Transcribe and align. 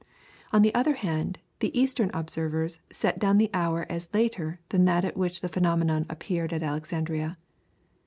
On 0.51 0.63
the 0.63 0.73
other 0.73 0.95
hand, 0.95 1.37
the 1.59 1.79
eastern 1.79 2.09
observers 2.11 2.79
set 2.91 3.19
down 3.19 3.37
the 3.37 3.51
hour 3.53 3.85
as 3.87 4.09
later 4.15 4.59
than 4.69 4.85
that 4.85 5.05
at 5.05 5.15
which 5.15 5.41
the 5.41 5.47
phenomenon 5.47 6.07
appeared 6.09 6.51
at 6.53 6.63
Alexandria. 6.63 7.37